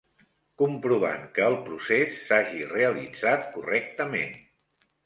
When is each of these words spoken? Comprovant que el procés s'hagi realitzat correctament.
Comprovant 0.61 1.27
que 1.35 1.45
el 1.49 1.59
procés 1.67 2.17
s'hagi 2.31 2.67
realitzat 2.73 3.49
correctament. 3.59 4.39